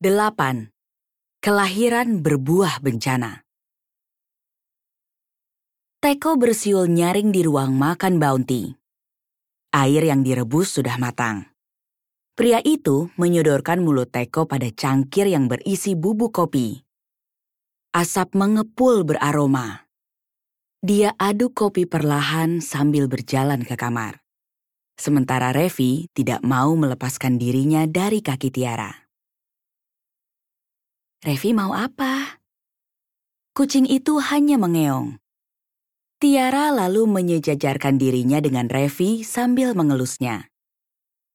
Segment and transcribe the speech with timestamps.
[0.00, 0.72] 8.
[1.44, 3.44] Kelahiran berbuah bencana.
[6.00, 8.80] Teko bersiul nyaring di ruang makan Bounty.
[9.76, 11.52] Air yang direbus sudah matang.
[12.32, 16.80] Pria itu menyodorkan mulut Teko pada cangkir yang berisi bubuk kopi.
[17.92, 19.84] Asap mengepul beraroma.
[20.80, 24.24] Dia aduk kopi perlahan sambil berjalan ke kamar.
[24.96, 29.09] Sementara Revi tidak mau melepaskan dirinya dari kaki Tiara.
[31.20, 32.40] Revi mau apa?
[33.52, 35.20] Kucing itu hanya mengeong.
[36.16, 40.48] Tiara lalu menyejajarkan dirinya dengan Revi sambil mengelusnya.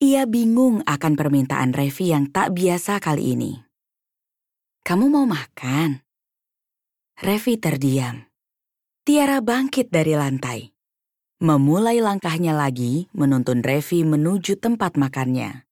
[0.02, 3.62] Ia bingung akan permintaan Revi yang tak biasa kali ini.
[4.82, 6.02] Kamu mau makan?
[7.22, 8.26] Revi terdiam.
[9.06, 10.73] Tiara bangkit dari lantai.
[11.45, 15.70] Memulai langkahnya lagi menuntun Revi menuju tempat makannya.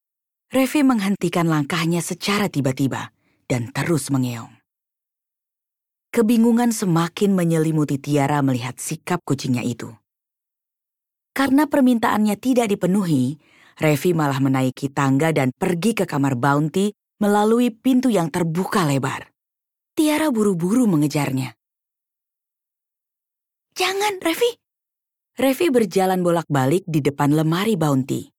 [0.54, 3.13] Revi menghentikan langkahnya secara tiba-tiba
[3.54, 4.50] dan terus mengeong.
[6.10, 9.94] Kebingungan semakin menyelimuti Tiara melihat sikap kucingnya itu.
[11.30, 13.38] Karena permintaannya tidak dipenuhi,
[13.78, 19.30] Revi malah menaiki tangga dan pergi ke kamar Bounty melalui pintu yang terbuka lebar.
[19.94, 21.54] Tiara buru-buru mengejarnya.
[23.74, 24.50] Jangan, Revi!
[25.34, 28.30] Revi berjalan bolak-balik di depan lemari Bounty.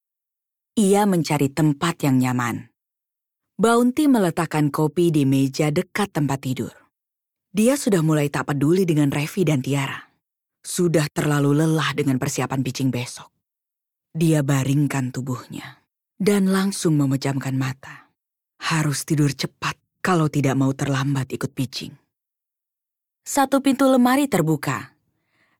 [0.76, 2.75] Ia mencari tempat yang nyaman.
[3.56, 6.76] Bounty meletakkan kopi di meja dekat tempat tidur.
[7.56, 9.96] Dia sudah mulai tak peduli dengan Revi dan Tiara.
[10.60, 13.32] Sudah terlalu lelah dengan persiapan pitching besok.
[14.12, 15.88] Dia baringkan tubuhnya
[16.20, 18.12] dan langsung memejamkan mata.
[18.60, 21.96] Harus tidur cepat kalau tidak mau terlambat ikut pitching.
[23.24, 24.92] Satu pintu lemari terbuka.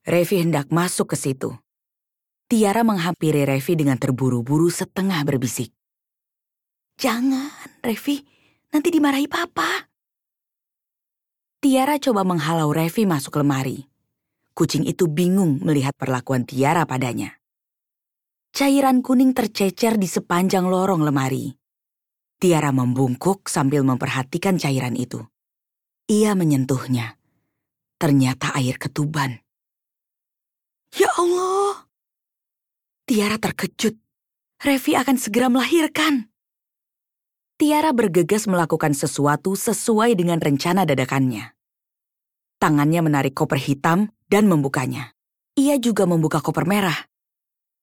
[0.05, 1.57] Revi hendak masuk ke situ.
[2.45, 5.76] Tiara menghampiri Revi dengan terburu-buru setengah berbisik.
[6.97, 7.53] Jangan,
[7.85, 8.25] Revi.
[8.73, 9.69] Nanti dimarahi papa.
[11.61, 13.85] Tiara coba menghalau Revi masuk lemari.
[14.57, 17.37] Kucing itu bingung melihat perlakuan Tiara padanya.
[18.57, 21.53] Cairan kuning tercecer di sepanjang lorong lemari.
[22.41, 25.21] Tiara membungkuk sambil memperhatikan cairan itu.
[26.09, 27.21] Ia menyentuhnya.
[28.01, 29.37] Ternyata air ketuban.
[30.97, 31.85] Ya Allah!
[33.05, 34.01] Tiara terkejut.
[34.65, 36.33] Revi akan segera melahirkan.
[37.57, 41.57] Tiara bergegas melakukan sesuatu sesuai dengan rencana dadakannya.
[42.61, 45.17] Tangannya menarik koper hitam dan membukanya.
[45.57, 47.09] Ia juga membuka koper merah.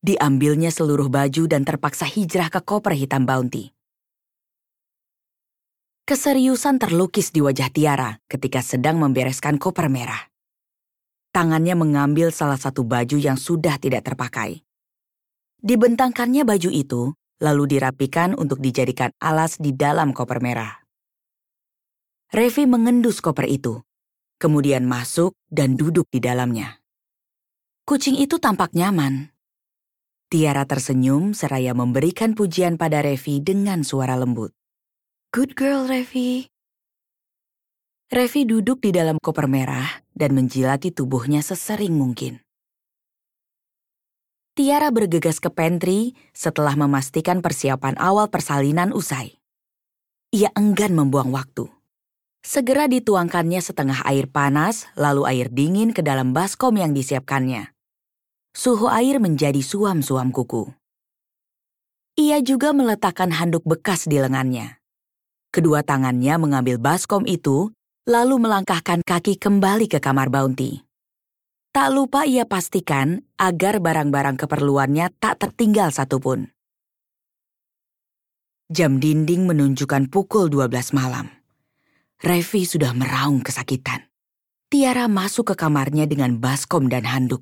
[0.05, 3.73] Diambilnya seluruh baju dan terpaksa hijrah ke koper hitam Bounty.
[6.05, 10.29] Keseriusan terlukis di wajah Tiara ketika sedang membereskan koper merah.
[11.33, 14.61] Tangannya mengambil salah satu baju yang sudah tidak terpakai.
[15.65, 20.79] Dibentangkannya baju itu lalu dirapikan untuk dijadikan alas di dalam koper merah.
[22.31, 23.83] Revi mengendus koper itu,
[24.39, 26.79] kemudian masuk dan duduk di dalamnya.
[27.83, 29.35] Kucing itu tampak nyaman.
[30.31, 34.55] Tiara tersenyum seraya memberikan pujian pada Revi dengan suara lembut.
[35.29, 36.49] Good girl, Revi.
[38.13, 42.42] Revi duduk di dalam koper merah dan menjilati tubuhnya sesering mungkin.
[44.53, 49.41] Tiara bergegas ke pantry setelah memastikan persiapan awal persalinan usai.
[50.29, 51.73] Ia enggan membuang waktu.
[52.45, 57.73] Segera dituangkannya setengah air panas, lalu air dingin ke dalam baskom yang disiapkannya.
[58.53, 60.69] Suhu air menjadi suam-suam kuku.
[62.21, 64.77] Ia juga meletakkan handuk bekas di lengannya.
[65.49, 67.73] Kedua tangannya mengambil baskom itu,
[68.05, 70.85] lalu melangkahkan kaki kembali ke kamar Bounty.
[71.73, 76.53] Tak lupa ia pastikan agar barang-barang keperluannya tak tertinggal satupun.
[78.69, 81.33] Jam dinding menunjukkan pukul 12 malam.
[82.21, 84.05] Revi sudah meraung kesakitan.
[84.69, 87.41] Tiara masuk ke kamarnya dengan baskom dan handuk.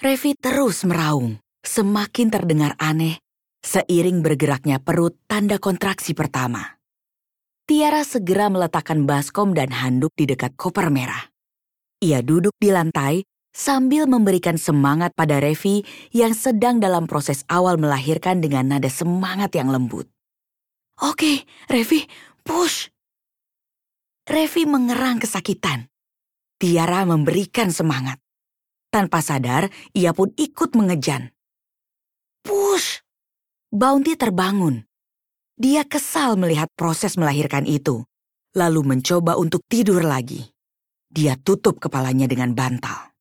[0.00, 1.36] Revi terus meraung,
[1.68, 3.20] semakin terdengar aneh,
[3.60, 6.80] seiring bergeraknya perut tanda kontraksi pertama.
[7.68, 11.35] Tiara segera meletakkan baskom dan handuk di dekat koper merah.
[12.04, 13.24] Ia duduk di lantai
[13.56, 15.80] sambil memberikan semangat pada Revi
[16.12, 20.04] yang sedang dalam proses awal melahirkan dengan nada semangat yang lembut.
[21.00, 22.04] Oke, Revi,
[22.44, 22.92] push.
[24.28, 25.88] Revi mengerang kesakitan.
[26.60, 28.20] Tiara memberikan semangat.
[28.92, 31.32] Tanpa sadar, ia pun ikut mengejan.
[32.44, 33.04] Push!
[33.72, 34.84] Bounty terbangun.
[35.56, 38.04] Dia kesal melihat proses melahirkan itu,
[38.52, 40.55] lalu mencoba untuk tidur lagi.
[41.10, 43.14] Dia tutup kepalanya dengan bantal.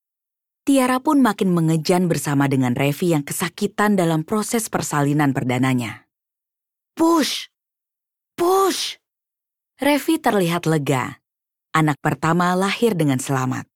[0.66, 6.10] Tiara pun makin mengejan bersama dengan Revi yang kesakitan dalam proses persalinan perdananya.
[6.98, 7.54] Push!
[8.34, 8.98] Push!
[9.78, 11.22] Revi terlihat lega.
[11.70, 13.70] Anak pertama lahir dengan selamat.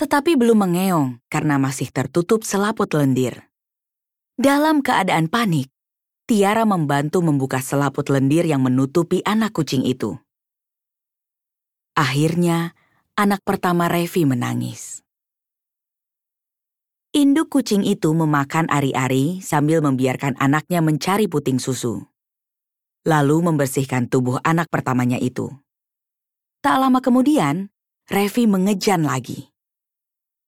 [0.00, 3.46] Tetapi belum mengeong karena masih tertutup selaput lendir.
[4.40, 5.70] Dalam keadaan panik,
[6.24, 10.16] Tiara membantu membuka selaput lendir yang menutupi anak kucing itu.
[11.92, 12.72] Akhirnya,
[13.20, 15.04] anak pertama Revi menangis.
[17.12, 22.00] Induk kucing itu memakan ari-ari sambil membiarkan anaknya mencari puting susu.
[23.04, 25.52] Lalu membersihkan tubuh anak pertamanya itu.
[26.64, 27.68] Tak lama kemudian,
[28.08, 29.52] Revi mengejan lagi.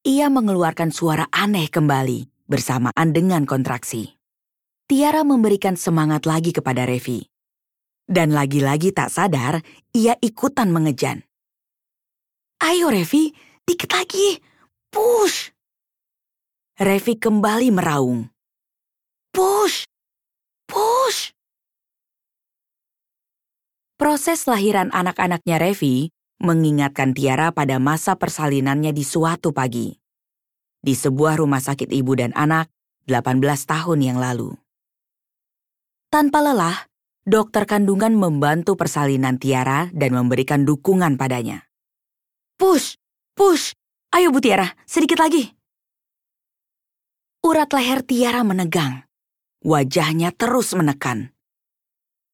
[0.09, 4.17] Ia mengeluarkan suara aneh kembali bersamaan dengan kontraksi.
[4.89, 7.21] Tiara memberikan semangat lagi kepada Revi.
[8.09, 9.61] Dan lagi-lagi tak sadar,
[9.93, 11.21] ia ikutan mengejan.
[12.63, 13.35] Ayo Revi,
[13.67, 14.39] dikit lagi.
[14.95, 15.51] Push!
[16.79, 18.31] Revi kembali meraung.
[19.35, 19.83] Push!
[20.71, 21.35] Push!
[23.99, 29.99] Proses lahiran anak-anaknya Revi mengingatkan Tiara pada masa persalinannya di suatu pagi.
[30.79, 32.71] Di sebuah rumah sakit ibu dan anak
[33.11, 34.55] 18 tahun yang lalu.
[36.15, 36.87] Tanpa lelah,
[37.27, 41.72] dokter kandungan membantu persalinan Tiara dan memberikan dukungan padanya.
[42.61, 43.01] Push,
[43.35, 43.73] push,
[44.13, 45.51] ayo Bu Tiara, sedikit lagi.
[47.43, 49.03] Urat leher Tiara menegang.
[49.63, 51.35] Wajahnya terus menekan.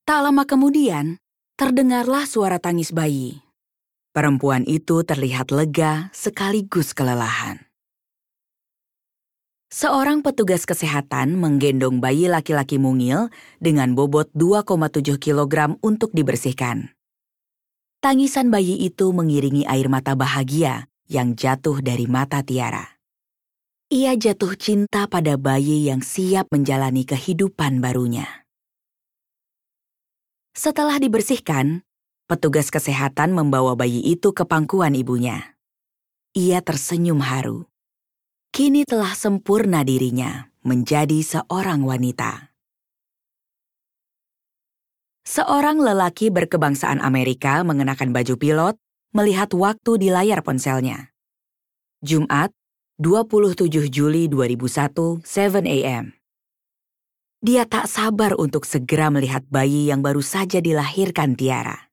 [0.05, 1.21] Tak lama kemudian,
[1.57, 3.41] terdengarlah suara tangis bayi.
[4.13, 7.69] Perempuan itu terlihat lega sekaligus kelelahan.
[9.69, 13.29] Seorang petugas kesehatan menggendong bayi laki-laki mungil
[13.61, 16.98] dengan bobot 2,7 kg untuk dibersihkan.
[17.99, 22.99] Tangisan bayi itu mengiringi air mata bahagia yang jatuh dari mata Tiara.
[23.91, 28.47] Ia jatuh cinta pada bayi yang siap menjalani kehidupan barunya.
[30.55, 31.83] Setelah dibersihkan,
[32.31, 35.59] petugas kesehatan membawa bayi itu ke pangkuan ibunya.
[36.39, 37.69] Ia tersenyum haru
[38.59, 42.48] kini telah sempurna dirinya menjadi seorang wanita.
[45.29, 48.81] Seorang lelaki berkebangsaan Amerika mengenakan baju pilot
[49.13, 51.13] melihat waktu di layar ponselnya.
[52.01, 52.49] Jumat,
[52.97, 56.17] 27 Juli 2001, 7 a.m.
[57.45, 61.93] Dia tak sabar untuk segera melihat bayi yang baru saja dilahirkan Tiara.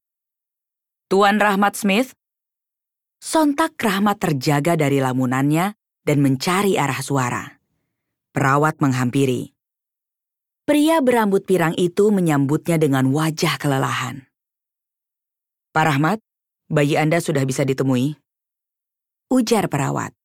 [1.12, 2.16] Tuan Rahmat Smith?
[3.20, 5.76] Sontak Rahmat terjaga dari lamunannya
[6.08, 7.44] dan mencari arah suara.
[8.32, 9.55] Perawat menghampiri.
[10.65, 14.25] Pria berambut pirang itu menyambutnya dengan wajah kelelahan.
[15.69, 16.17] Pak Rahmat,
[16.73, 18.17] bayi Anda sudah bisa ditemui.
[19.29, 20.17] Ujar perawat.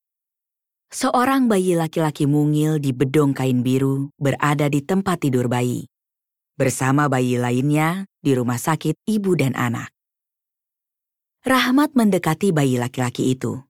[0.88, 5.84] Seorang bayi laki-laki mungil di bedong kain biru berada di tempat tidur bayi.
[6.56, 9.92] Bersama bayi lainnya di rumah sakit ibu dan anak.
[11.44, 13.60] Rahmat mendekati bayi laki-laki itu.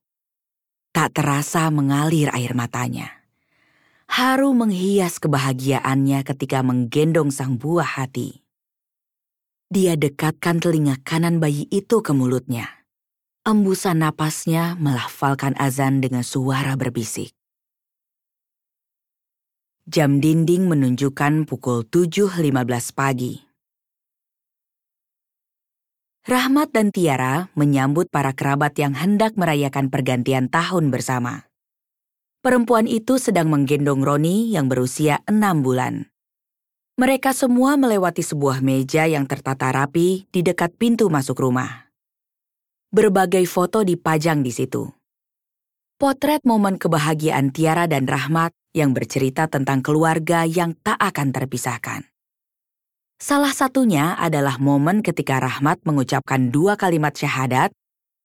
[0.95, 3.20] Tak terasa mengalir air matanya.
[4.11, 8.43] Haru menghias kebahagiaannya ketika menggendong sang buah hati.
[9.71, 12.67] Dia dekatkan telinga kanan bayi itu ke mulutnya.
[13.47, 17.31] Embusan napasnya melafalkan azan dengan suara berbisik.
[19.87, 22.35] Jam dinding menunjukkan pukul 7.15
[22.91, 23.39] pagi.
[26.27, 31.50] Rahmat dan Tiara menyambut para kerabat yang hendak merayakan pergantian tahun bersama.
[32.41, 36.09] Perempuan itu sedang menggendong Roni yang berusia enam bulan.
[36.97, 41.93] Mereka semua melewati sebuah meja yang tertata rapi di dekat pintu masuk rumah.
[42.89, 44.89] Berbagai foto dipajang di situ.
[46.01, 52.09] Potret momen kebahagiaan Tiara dan Rahmat yang bercerita tentang keluarga yang tak akan terpisahkan.
[53.21, 57.69] Salah satunya adalah momen ketika Rahmat mengucapkan dua kalimat syahadat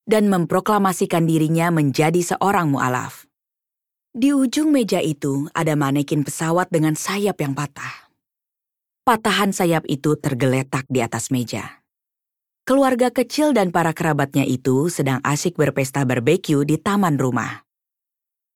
[0.08, 3.25] dan memproklamasikan dirinya menjadi seorang mu'alaf.
[4.16, 8.08] Di ujung meja itu ada manekin pesawat dengan sayap yang patah.
[9.04, 11.84] Patahan sayap itu tergeletak di atas meja.
[12.64, 17.68] Keluarga kecil dan para kerabatnya itu sedang asyik berpesta barbeque di taman rumah.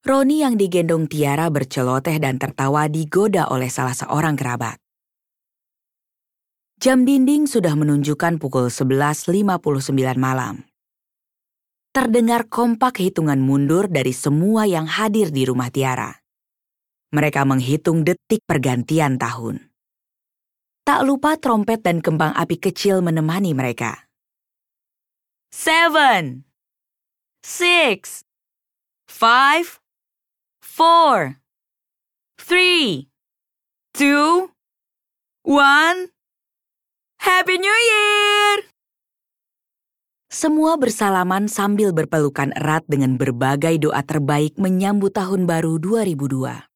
[0.01, 4.81] Roni yang digendong Tiara berceloteh dan tertawa digoda oleh salah seorang kerabat.
[6.81, 9.37] Jam dinding sudah menunjukkan pukul 11.59
[10.17, 10.70] malam.
[11.91, 16.07] Terdengar kompak hitungan mundur dari semua yang hadir di rumah Tiara.
[17.11, 19.67] Mereka menghitung detik pergantian tahun.
[20.87, 24.07] Tak lupa trompet dan kembang api kecil menemani mereka.
[25.51, 26.47] Seven,
[27.43, 28.23] six,
[29.11, 29.83] five,
[30.63, 31.43] four,
[32.39, 33.11] three,
[33.91, 34.55] two,
[35.43, 36.15] one.
[37.19, 38.71] Happy New Year!
[40.31, 46.71] Semua bersalaman sambil berpelukan erat dengan berbagai doa terbaik menyambut tahun baru 2002.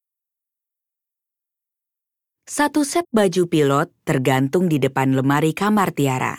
[2.43, 6.35] Satu set baju pilot tergantung di depan lemari kamar Tiara.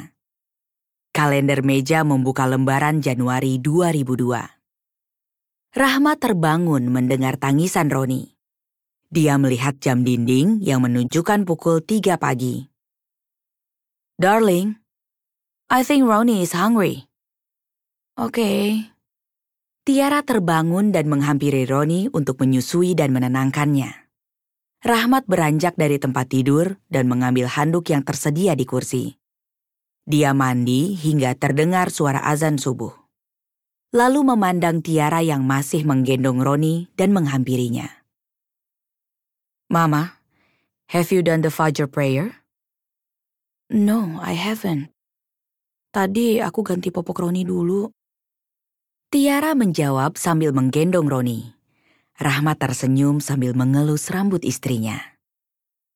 [1.16, 5.72] Kalender meja membuka lembaran Januari 2002.
[5.72, 8.36] Rahmat terbangun mendengar tangisan Roni.
[9.08, 12.68] Dia melihat jam dinding yang menunjukkan pukul 3 pagi.
[14.20, 14.76] Darling,
[15.72, 17.05] I think Ronnie is hungry.
[18.16, 18.40] Oke.
[18.40, 18.64] Okay.
[19.84, 23.92] Tiara terbangun dan menghampiri Roni untuk menyusui dan menenangkannya.
[24.80, 29.20] Rahmat beranjak dari tempat tidur dan mengambil handuk yang tersedia di kursi.
[30.08, 32.96] Dia mandi hingga terdengar suara azan subuh.
[33.92, 38.00] Lalu memandang Tiara yang masih menggendong Roni dan menghampirinya.
[39.68, 40.24] Mama,
[40.88, 42.40] have you done the Fajr prayer?
[43.68, 44.88] No, I haven't.
[45.92, 47.92] Tadi aku ganti popok Roni dulu.
[49.06, 51.54] Tiara menjawab sambil menggendong Roni.
[52.18, 54.98] Rahmat tersenyum sambil mengelus rambut istrinya.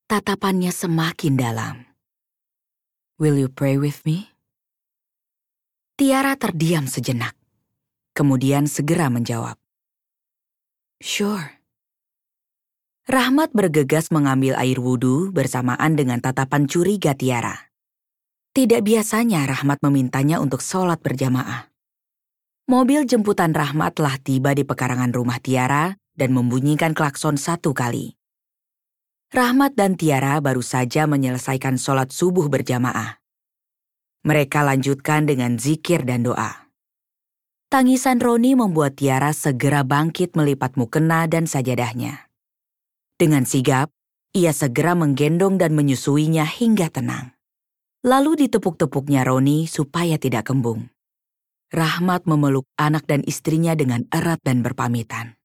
[0.06, 1.76] Tatapannya semakin dalam.
[3.18, 4.30] Will you pray with me?
[5.98, 7.34] Tiara terdiam sejenak.
[8.14, 9.58] Kemudian segera menjawab.
[11.02, 11.58] Sure.
[13.10, 17.74] Rahmat bergegas mengambil air wudhu bersamaan dengan tatapan curiga Tiara.
[18.54, 21.69] Tidak biasanya Rahmat memintanya untuk sholat berjamaah.
[22.68, 28.18] Mobil jemputan Rahmat telah tiba di pekarangan rumah Tiara dan membunyikan klakson satu kali.
[29.30, 33.22] Rahmat dan Tiara baru saja menyelesaikan sholat subuh berjamaah.
[34.26, 36.68] Mereka lanjutkan dengan zikir dan doa.
[37.70, 42.26] Tangisan Roni membuat Tiara segera bangkit melipat mukena dan sajadahnya.
[43.14, 43.94] Dengan sigap,
[44.34, 47.30] ia segera menggendong dan menyusuinya hingga tenang.
[48.02, 50.90] Lalu ditepuk-tepuknya Roni supaya tidak kembung.
[51.70, 55.38] Rahmat memeluk anak dan istrinya dengan erat dan berpamitan.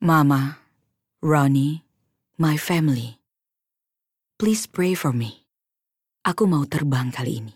[0.00, 0.64] Mama,
[1.20, 1.84] Roni,
[2.40, 3.20] my family.
[4.40, 5.44] Please pray for me.
[6.24, 7.52] Aku mau terbang kali ini.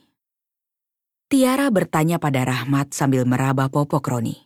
[1.24, 4.36] Tiara bertanya pada Rahmat sambil meraba popok Roni.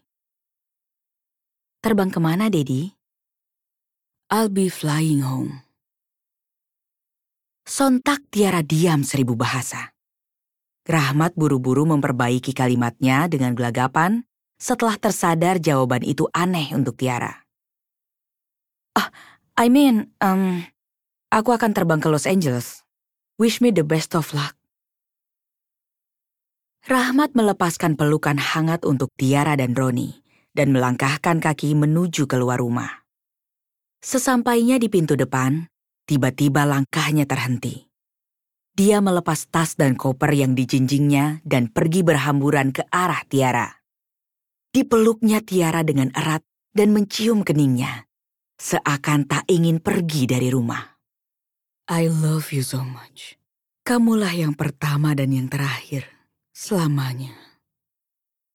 [1.82, 2.86] Terbang ke mana, Dedi?
[4.30, 5.66] I'll be flying home.
[7.66, 9.97] Sontak Tiara diam seribu bahasa.
[10.88, 14.24] Rahmat buru-buru memperbaiki kalimatnya dengan gelagapan
[14.56, 17.44] setelah tersadar jawaban itu aneh untuk Tiara.
[18.96, 19.12] Ah,
[19.60, 20.64] I mean, um,
[21.28, 22.82] aku akan terbang ke Los Angeles.
[23.36, 24.56] Wish me the best of luck.
[26.88, 30.24] Rahmat melepaskan pelukan hangat untuk Tiara dan Roni
[30.56, 33.04] dan melangkahkan kaki menuju keluar rumah.
[34.00, 35.68] Sesampainya di pintu depan,
[36.08, 37.87] Tiba-tiba langkahnya terhenti.
[38.78, 43.66] Dia melepas tas dan koper yang dijinjingnya dan pergi berhamburan ke arah Tiara.
[44.70, 48.06] Dipeluknya Tiara dengan erat dan mencium keningnya,
[48.54, 50.94] seakan tak ingin pergi dari rumah.
[51.90, 53.34] I love you so much.
[53.82, 56.06] Kamulah yang pertama dan yang terakhir,
[56.54, 57.34] selamanya.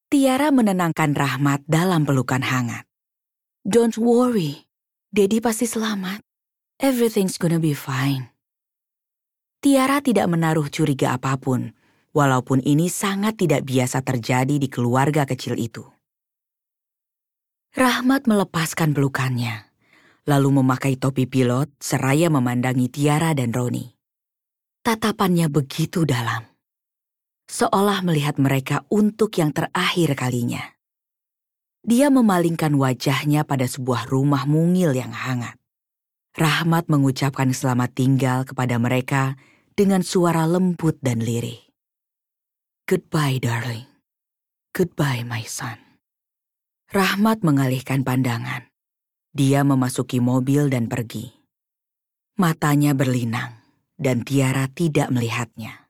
[0.08, 2.88] Tiara menenangkan Rahmat dalam pelukan hangat.
[3.68, 4.72] Don't worry,
[5.12, 6.24] Dedi pasti selamat.
[6.80, 8.33] Everything's gonna be fine.
[9.63, 11.72] Tiara tidak menaruh curiga apa pun,
[12.12, 15.88] walaupun ini sangat tidak biasa terjadi di keluarga kecil itu.
[17.72, 19.72] Rahmat melepaskan pelukannya,
[20.27, 23.88] lalu memakai topi pilot seraya memandangi Tiara dan Roni.
[24.84, 26.43] Tatapannya begitu dalam,
[27.48, 30.75] seolah melihat mereka untuk yang terakhir kalinya.
[31.88, 35.55] Dia memalingkan wajahnya pada sebuah rumah mungil yang hangat.
[36.36, 39.39] Rahmat mengucapkan selamat tinggal kepada mereka
[39.74, 41.60] dengan suara lembut dan lirih.
[42.86, 43.89] Goodbye, darling.
[44.74, 45.77] Goodbye, my son.
[46.94, 48.70] Rahmat mengalihkan pandangan.
[49.34, 51.34] Dia memasuki mobil dan pergi.
[52.38, 53.60] Matanya berlinang,
[53.98, 55.89] dan Tiara tidak melihatnya.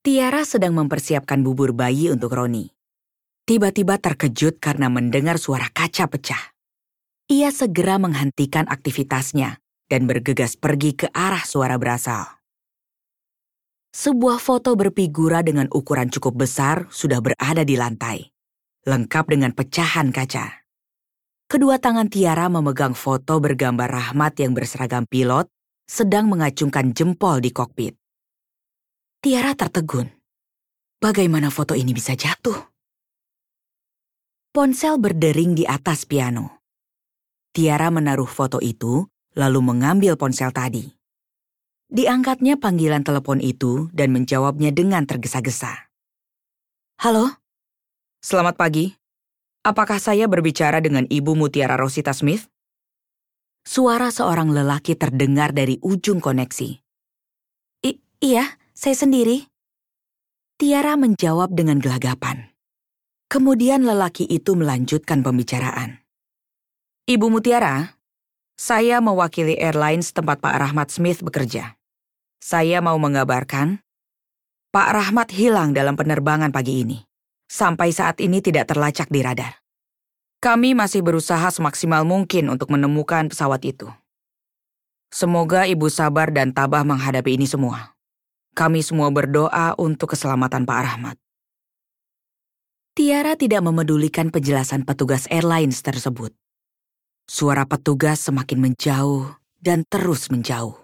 [0.00, 2.72] Tiara sedang mempersiapkan bubur bayi untuk Roni.
[3.44, 6.56] Tiba-tiba terkejut karena mendengar suara kaca pecah
[7.30, 12.38] ia segera menghentikan aktivitasnya dan bergegas pergi ke arah suara berasal.
[13.90, 18.30] Sebuah foto berfigura dengan ukuran cukup besar sudah berada di lantai,
[18.86, 20.62] lengkap dengan pecahan kaca.
[21.50, 25.50] Kedua tangan Tiara memegang foto bergambar Rahmat yang berseragam pilot
[25.90, 27.98] sedang mengacungkan jempol di kokpit.
[29.18, 30.06] Tiara tertegun.
[31.02, 32.54] Bagaimana foto ini bisa jatuh?
[34.54, 36.62] Ponsel berdering di atas piano.
[37.50, 39.02] Tiara menaruh foto itu,
[39.40, 40.92] lalu mengambil ponsel tadi.
[41.88, 45.88] Diangkatnya panggilan telepon itu dan menjawabnya dengan tergesa-gesa.
[47.00, 47.40] Halo?
[48.20, 48.92] Selamat pagi.
[49.64, 52.52] Apakah saya berbicara dengan Ibu Mutiara Rosita Smith?
[53.64, 56.70] Suara seorang lelaki terdengar dari ujung koneksi.
[57.84, 59.48] I iya, saya sendiri.
[60.60, 62.52] Tiara menjawab dengan gelagapan.
[63.28, 66.04] Kemudian lelaki itu melanjutkan pembicaraan.
[67.04, 67.99] Ibu Mutiara,
[68.60, 71.80] saya mewakili airlines tempat Pak Rahmat Smith bekerja.
[72.44, 73.80] Saya mau mengabarkan,
[74.68, 77.00] Pak Rahmat hilang dalam penerbangan pagi ini.
[77.48, 79.64] Sampai saat ini tidak terlacak di radar.
[80.44, 83.88] Kami masih berusaha semaksimal mungkin untuk menemukan pesawat itu.
[85.08, 87.96] Semoga Ibu sabar dan tabah menghadapi ini semua.
[88.52, 91.16] Kami semua berdoa untuk keselamatan Pak Rahmat.
[92.92, 96.39] Tiara tidak memedulikan penjelasan petugas airlines tersebut.
[97.30, 100.74] Suara petugas semakin menjauh dan terus menjauh.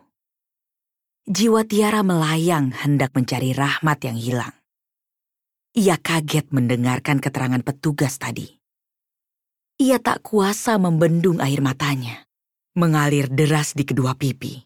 [1.26, 4.55] Jiwa Tiara melayang hendak mencari rahmat yang hilang.
[5.75, 8.47] Ia kaget mendengarkan keterangan petugas tadi.
[9.83, 12.31] Ia tak kuasa membendung air matanya,
[12.79, 14.62] mengalir deras di kedua pipi.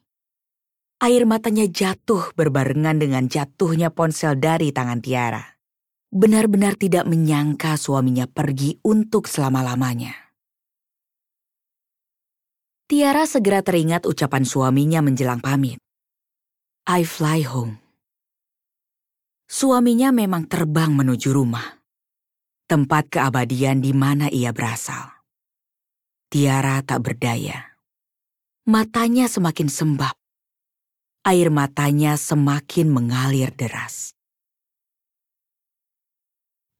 [1.00, 5.56] Air matanya jatuh berbarengan dengan jatuhnya ponsel dari tangan Tiara.
[6.12, 10.29] Benar-benar tidak menyangka suaminya pergi untuk selama-lamanya.
[12.90, 15.78] Tiara segera teringat ucapan suaminya menjelang pamit.
[16.90, 17.78] I fly home.
[19.46, 21.78] Suaminya memang terbang menuju rumah,
[22.66, 25.06] tempat keabadian di mana ia berasal.
[26.34, 27.78] Tiara tak berdaya.
[28.66, 30.18] Matanya semakin sembab.
[31.22, 34.18] Air matanya semakin mengalir deras.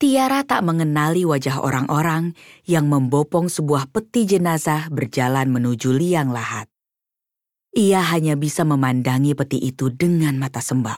[0.00, 2.33] Tiara tak mengenali wajah orang-orang
[2.64, 6.73] yang membopong sebuah peti jenazah berjalan menuju liang lahat.
[7.76, 10.97] Ia hanya bisa memandangi peti itu dengan mata sembab.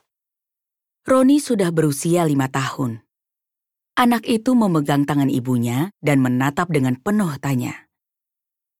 [1.03, 3.03] Roni sudah berusia lima tahun.
[3.99, 7.91] Anak itu memegang tangan ibunya dan menatap dengan penuh tanya.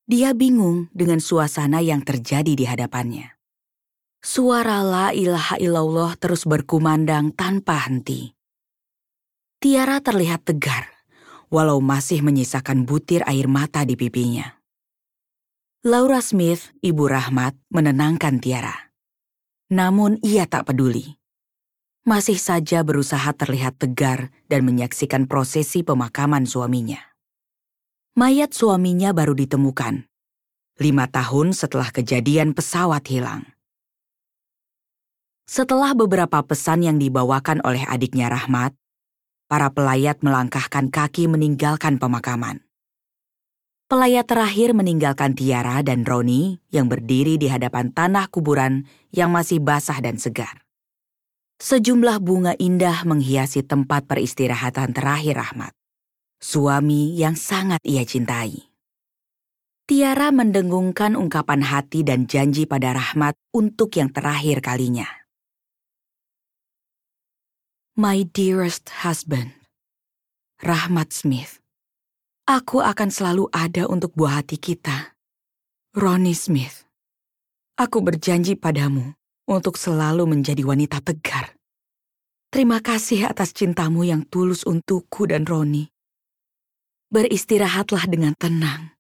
[0.07, 3.35] Dia bingung dengan suasana yang terjadi di hadapannya.
[4.23, 8.39] Suara la ilaha illallah terus berkumandang tanpa henti.
[9.63, 10.91] Tiara terlihat tegar,
[11.47, 14.59] walau masih menyisakan butir air mata di pipinya.
[15.87, 18.91] Laura Smith, ibu Rahmat, menenangkan Tiara.
[19.71, 21.15] Namun ia tak peduli.
[22.03, 26.99] Masih saja berusaha terlihat tegar dan menyaksikan prosesi pemakaman suaminya.
[28.19, 30.11] Mayat suaminya baru ditemukan,
[30.83, 33.47] lima tahun setelah kejadian pesawat hilang.
[35.47, 38.75] Setelah beberapa pesan yang dibawakan oleh adiknya Rahmat,
[39.53, 42.65] para pelayat melangkahkan kaki meninggalkan pemakaman.
[43.85, 50.01] Pelayat terakhir meninggalkan Tiara dan Roni yang berdiri di hadapan tanah kuburan yang masih basah
[50.01, 50.65] dan segar.
[51.61, 55.77] Sejumlah bunga indah menghiasi tempat peristirahatan terakhir Rahmat,
[56.41, 58.73] suami yang sangat ia cintai.
[59.85, 65.22] Tiara mendengungkan ungkapan hati dan janji pada Rahmat untuk yang terakhir kalinya.
[67.93, 69.53] My dearest husband,
[70.65, 71.61] Rahmat Smith.
[72.49, 75.13] Aku akan selalu ada untuk buah hati kita.
[75.93, 76.89] Ronnie Smith.
[77.77, 79.13] Aku berjanji padamu
[79.45, 81.53] untuk selalu menjadi wanita tegar.
[82.49, 85.93] Terima kasih atas cintamu yang tulus untukku dan Ronnie.
[87.13, 88.97] Beristirahatlah dengan tenang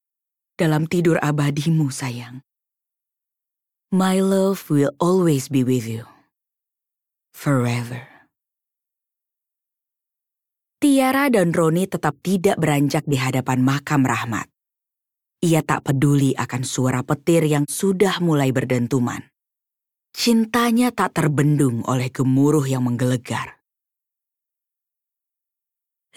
[0.60, 2.44] dalam tidur abadimu, sayang.
[3.88, 6.04] My love will always be with you.
[7.32, 8.11] Forever.
[10.82, 14.50] Tiara dan Roni tetap tidak beranjak di hadapan makam Rahmat.
[15.38, 19.22] Ia tak peduli akan suara petir yang sudah mulai berdentuman.
[20.10, 23.62] Cintanya tak terbendung oleh gemuruh yang menggelegar.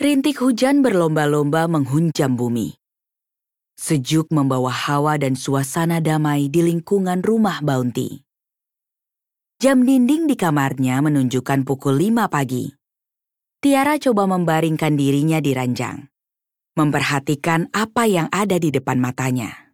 [0.01, 2.73] Rintik hujan berlomba-lomba menghunjam bumi.
[3.78, 8.25] Sejuk membawa hawa dan suasana damai di lingkungan rumah Bounty.
[9.62, 12.85] Jam dinding di kamarnya menunjukkan pukul 5 pagi.
[13.65, 16.06] Tiara coba membaringkan dirinya di ranjang,
[16.78, 19.73] memperhatikan apa yang ada di depan matanya.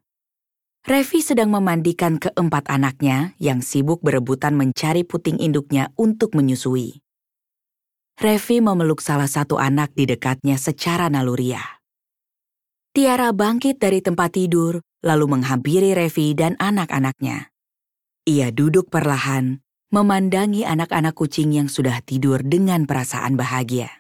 [0.87, 7.03] Revi sedang memandikan keempat anaknya yang sibuk berebutan mencari puting induknya untuk menyusui.
[8.15, 11.83] Revi memeluk salah satu anak di dekatnya secara naluriah.
[12.95, 17.51] Tiara bangkit dari tempat tidur, lalu menghampiri Revi dan anak-anaknya.
[18.23, 19.59] Ia duduk perlahan,
[19.91, 23.91] memandangi anak-anak kucing yang sudah tidur dengan perasaan bahagia.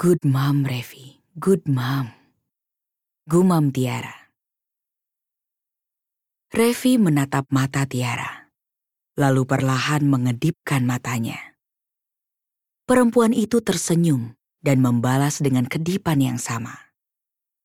[0.00, 1.20] Good mom, Revi.
[1.36, 2.08] Good mom.
[3.28, 4.32] Gumam Tiara.
[6.48, 8.48] Revi menatap mata Tiara.
[9.18, 11.58] lalu perlahan mengedipkan matanya.
[12.86, 16.94] Perempuan itu tersenyum dan membalas dengan kedipan yang sama.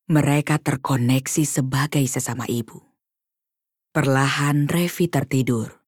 [0.09, 2.81] Mereka terkoneksi sebagai sesama ibu.
[3.93, 5.82] Perlahan Revi tertidur,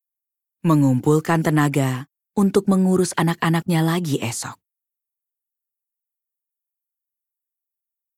[0.65, 4.64] mengumpulkan tenaga untuk mengurus anak-anaknya lagi esok.